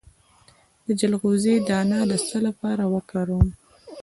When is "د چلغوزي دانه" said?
0.85-1.99